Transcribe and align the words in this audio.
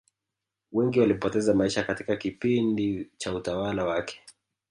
wengi 0.71 0.99
walipoteza 0.99 1.53
maisha 1.53 1.83
katika 1.83 2.15
kipindi 2.15 3.09
cha 3.17 3.35
utawala 3.35 3.85
wake 3.85 4.21